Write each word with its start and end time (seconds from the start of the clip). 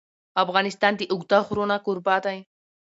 افغانستان 0.43 0.93
د 0.97 1.01
اوږده 1.11 1.39
غرونه 1.47 1.75
کوربه 1.85 2.15
دی. 2.25 2.39